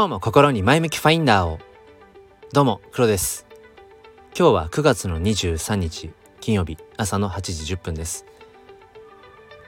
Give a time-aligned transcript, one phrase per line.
[0.00, 1.58] 今日も心に前向きファインダーを
[2.54, 3.46] どうも黒です
[4.34, 8.24] 今日は9月の23日金曜日朝の8時10分です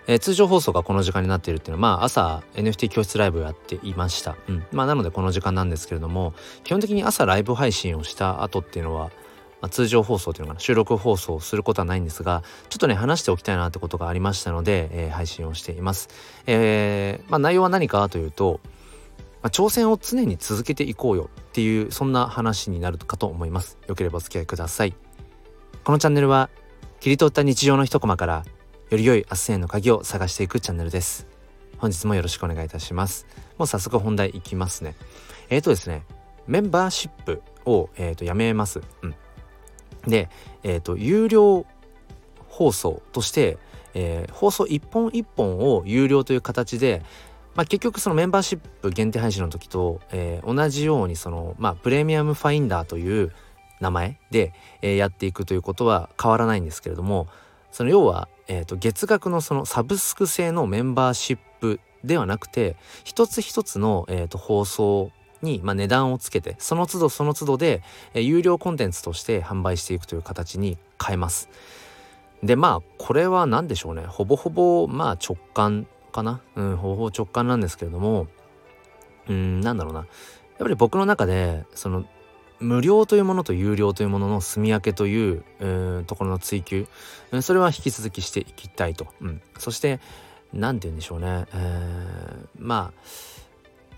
[0.07, 4.36] えー、通常放送がこの時間になっているっていうのは、まあ、朝 NFT 教室ライブをやっていました。
[4.48, 4.64] うん。
[4.72, 6.32] まあ、なのでこの時間なんですけれども、
[6.64, 9.11] 基本的に朝ライブ配信をした後っていうのは、
[9.61, 16.08] まあ、通常放送というのかな収録放送をすることはないんですがちょっとね話しておきたいなってことがありましたので、えー、配信をしています。
[16.46, 18.61] えー、まあ、内容は何かというと、
[19.43, 23.77] まあ、挑戦を常に続けていこうよっていうそんな話になるかと思います。
[23.89, 24.95] よければお付き合いください。
[25.85, 26.49] このチャンネルは
[27.01, 28.45] 切り取った日常の一コマから
[28.91, 31.27] より良い明日への鍵を探していくチャンネルです。
[31.79, 33.27] 本日もよろしくお願いいたします。
[33.59, 34.95] もう早速本題いきますね。
[35.51, 36.05] えっ、ー、とですね、
[36.47, 38.81] メンバーシップを、えー、とやめます。
[39.03, 39.15] うん。
[40.06, 40.29] で、
[40.62, 41.67] えっ、ー、と、有料
[42.48, 43.59] 放送として、
[43.95, 47.03] えー、放送一本一本を有料という形で、
[47.55, 53.33] まあ、結局そのメンバーシップ限定配信の時と、えー、同じようにその、まあ、プレミアムファインダーという
[53.81, 57.28] 名前で、えー、やっていくということは変わらないんですけれども
[57.70, 65.11] その要は、えーと、月額のそのサブスク制のメンバーシップではなくて一つ一つの、えーと放送
[65.42, 67.83] に、まあ、値段をつけてその都度その都度で、
[68.14, 71.48] えー、有料コンテンツとして販売していくという形に変えます。
[72.42, 78.29] でまあこれは何でしょうねほぼほぼまあ直感かな、うん、ほぼほぼ直感なんですけれども。
[79.29, 80.01] うんなんだろうな。
[80.01, 80.09] やっ
[80.59, 82.05] ぱり僕の中でその
[82.61, 86.87] 無料というものと有料というものの住み分けといううところの追求。
[87.41, 90.01] それは引き続きしていきたいと、うん、そして
[90.53, 93.01] 何て言うんでしょうね、えー、まあ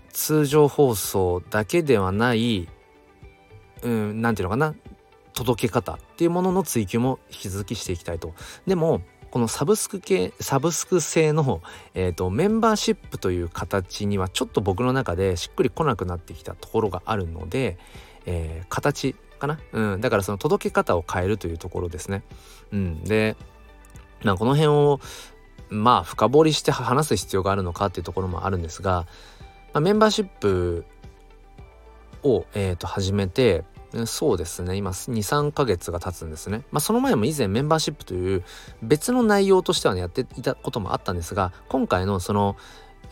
[0.09, 2.69] 通常放送だけではない
[3.83, 4.75] うん何て言うのかな。
[5.33, 8.33] 届け方っていうものの追求も引き続きしていきたいと。
[8.65, 9.01] でも
[9.35, 11.61] このサブスク系サブスク製の、
[11.93, 17.77] えーと、メンバーシップという形にはちょっと僕の中でしっくりこなくなってきたところがあるので、
[18.25, 22.23] えー、形かな、うん、だからその届け方を変えるというところですね。
[22.71, 23.35] うん、で、
[24.23, 25.01] まあ、この辺を
[25.67, 29.05] まあ深掘りして話す必要があるのかっていうところもあるんですが
[29.73, 30.85] まあ、メンバーシップ
[32.23, 33.65] を、えー、と始めて
[34.05, 34.75] そうですね。
[34.75, 38.43] 今23ヶ月が経つんですね、まあ、その前も以前メンバーシップという
[38.83, 42.57] 別の内容としてはねやっていたこともあったんですが今回のその、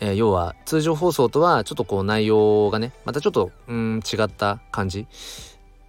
[0.00, 5.06] えー、要は通常放送とはちょっとこう内容がねまたちょっとうん違った感じ。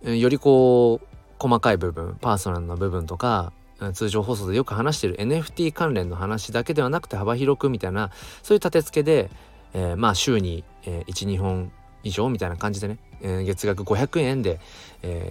[0.03, 1.07] よりこう
[1.39, 3.51] 細かい部分パーソナルな部分とか
[3.93, 8.11] 通常放送でよく話してる NFT 関連の話だけではなくて幅広くみたいな
[8.43, 9.31] そういう立て付けで
[9.75, 11.71] えー、まあ週に、えー、12本
[12.03, 14.59] 以上みたいな感じでね、月額500円で、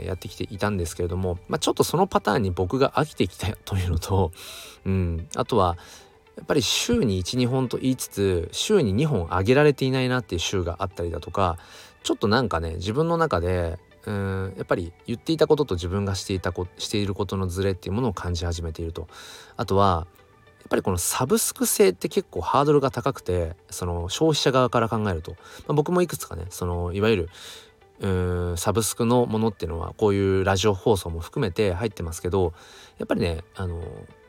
[0.04, 4.30] やってきていたんですけれども、まあ、ちょっとそのパターンに僕が飽きてきたというのと、
[4.86, 5.76] うん、あとは
[6.36, 11.58] やっぱり週に12本と言いつつ週に2本上げられていないなっていう週があったりだとか
[12.02, 19.08] ちょっとなんかね自分の中でうんやっぱり言っていたことと自分がしていたこしていることのズレっていうものを感じ始めていると。
[19.56, 20.06] あとは
[20.64, 27.28] やっぱりこのサブスク制って結構ハードルが高くてその消費者側から考えると、まあ、僕もいくつかねそのいわゆる
[28.00, 32.52] うんサブスクのものっていうのはこういうラジオ放送も含めて入ってますけど
[32.98, 33.80] やっぱりねあの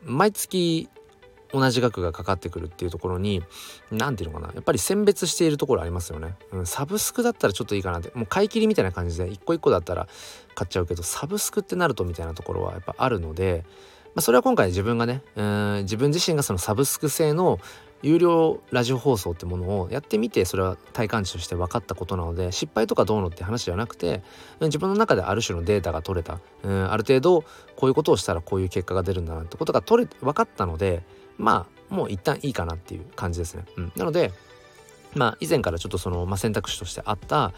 [0.03, 0.87] 毎月
[1.51, 3.41] 同じ額がかかってくるっていうところに
[3.91, 10.07] 何て言うのかなやっぱり選別しているところありますよね、うん、サブスクだったらちょっといいかなってもう買い切りみたいな感じで一個一個だったら
[10.53, 13.63] 買っちゃうけどサブスクってなるとみたいなところはやっぱあるので
[14.15, 17.59] まあ、それは今回自分がねうん自分自身がそのサブスク製の
[18.01, 24.21] 有料ラジオ放送ってものをやってみてそれは体感値として分かったことなので失敗とかどうのって話ではなくて
[24.61, 27.41] 自分の中である種のデータが取れたうんある程度
[27.75, 31.03] こういうことをしたらこういう結果が出るんだなってことが取れ分かったので
[31.37, 33.65] まあもう一旦いいかなっていう感じですね。
[33.77, 34.31] うん、なので
[35.15, 37.53] まあ以前からちょっとその、まあ、選択肢としてあった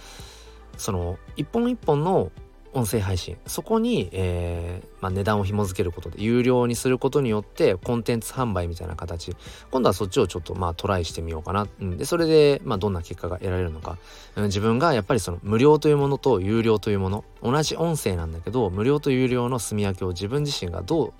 [0.78, 2.31] その一本一本の
[2.77, 3.38] 音声配信。
[3.47, 9.35] そこに、えーまあ、値段を紐付けることで有料にすることによってコンテンツ販売みたいな形。
[9.71, 13.97] 今度はそっちをちょっとまあトライしてみようかな、うん、でそれで、まあ、どんな結果が得られるのか、
[14.35, 17.24] うん、自分がやっぱりその無料というものと有料というもの。
[17.41, 21.13] 同じ音声なんだけど無料と有料の住み分けを自分自身がどう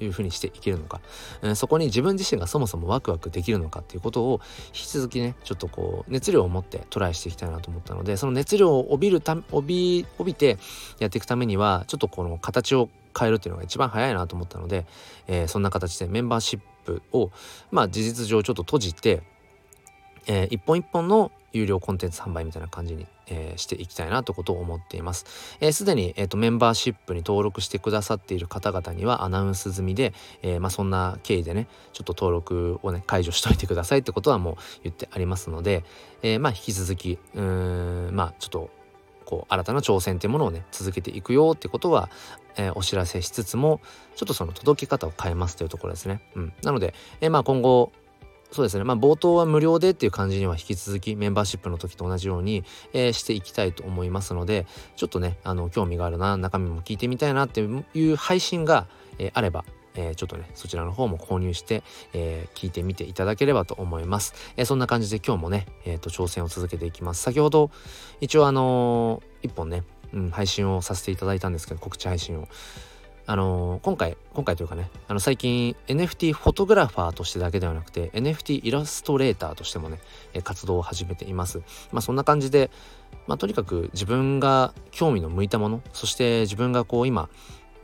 [0.00, 1.00] いうふうにしていけるのか、
[1.42, 10.58] えー、そこに自分自身がそもそもワクワクできるのかっていうことを引き続きねちょっとこう熱量を持ってトライしていきたいなと思ったのでその熱量を帯びるた帯びて
[10.98, 14.86] やっていくためにはちょっとこの形を変えるっていうのが一番早いなと思ったので、
[15.26, 17.30] えー、そんな形でメンバーシップを
[17.70, 19.22] まあ事実上ちょっと閉じて、
[20.26, 25.24] えー、一本一本の有料コンテンツ販売みたいな感じにえー、していきたいなということを思っています。
[25.26, 25.26] す、
[25.60, 30.12] えー、で、に、えーと、メンバーシップに登録してくださっている方々にはアナウンス済みで、
[30.42, 35.84] えー、まあ、そんな経緯でねちょっと登録をね解除しといてくださいってことはもう言ってありますので、
[36.22, 38.70] え、まあ引き続きうーまあちょっと
[39.24, 42.08] こう新たな挑戦っていうものをね続けていくよってことは、
[42.56, 43.80] え、お知らせしつつも
[44.16, 46.20] ちょっとその届け方を変えますというところですね。
[46.34, 47.92] うん、なので、え、まあ今後
[48.50, 48.84] そうですね。
[48.84, 54.66] まあ冒頭は無料でっていう感じには引き続きメンバーシップの時と同じように、えー、していきたいと思いますので、
[54.96, 58.86] ちょっとね、あの、興味があるな、中身も聞いてみたいなっていう配信が、
[59.18, 59.64] えー、あれば、
[59.94, 61.82] えー、ちょっとね、そちらの方も購入して、
[62.14, 64.34] えー、聞いてみていただければと思います。
[64.56, 67.22] えー、そんな感じで今日もね、えっ、と、挑戦を続けていきます。
[67.22, 67.70] 先ほど、
[68.20, 69.84] 一応あの一本ね、
[70.14, 72.48] うん、配信をさせていただいたんですけど、告知配信を。
[73.30, 79.98] あのー、今回、今回というかね、あの最近 NFT フォトグラファーとしてだけではなくて NFT イラストレーターとしてもね、
[80.32, 81.58] え活動を始めています。
[81.92, 82.70] まあそんな感じで、
[83.26, 87.28] まあとにかく自分が興味の向いたもの、そして自分がこう今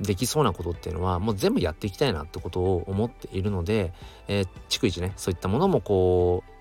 [0.01, 3.93] できそうなことっていうのはもう全部やっていきたいなってことを思っているので、
[4.29, 6.55] えー、逐一ね、そういったものもこう、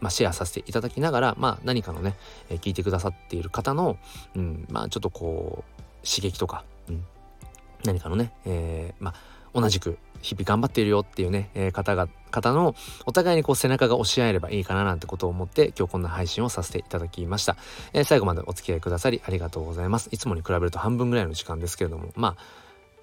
[0.00, 2.16] まあ、シェアさせていただきながら、まあ、何かのね、
[2.50, 3.98] えー、聞いてくださっている方の、
[4.34, 6.64] うん、まあ、ちょっとこう、刺激とか、
[7.84, 9.14] 何かのね、えー、まあ、
[9.60, 12.74] 同じく日々頑張っているよっていうね、えー、方が、方の
[13.06, 17.56] お互いにこう背中が押し合えればいいかななんてことを思って今日こんな配信をさせていただきました。
[17.92, 20.08] えー、最後までお付き合いくださりありがとうございます。
[20.10, 22.36] いつもに比べると半分ぐらいの時間ですけれども、まあ、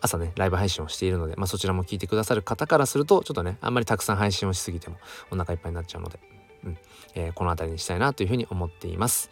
[0.01, 4.97] 朝ね、ライブ配信をしているので、まあそちらも聞いてくださる方からすると、ちょっとね、あんまりたくさん配信をしすぎても
[5.29, 6.19] お腹いっぱいになっちゃうので、
[6.65, 6.77] うん、
[7.13, 9.29] えー、この辺りにしたいなというふうに思っています。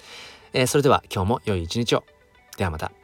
[0.54, 2.04] えー、それでは今日も良い一日を。
[2.58, 2.99] ではまた。